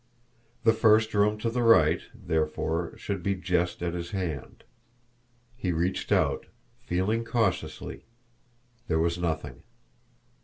The 0.63 0.73
first 0.73 1.13
room 1.13 1.37
to 1.37 1.49
the 1.51 1.61
right, 1.61 2.01
therefore, 2.15 2.97
should 2.97 3.21
be 3.21 3.35
just 3.35 3.83
at 3.83 3.93
his 3.93 4.09
hand. 4.09 4.63
He 5.55 5.71
reached 5.71 6.11
out, 6.11 6.47
feeling 6.87 7.23
cautiously 7.23 8.05
there 8.87 8.97
was 8.97 9.19
nothing. 9.19 9.61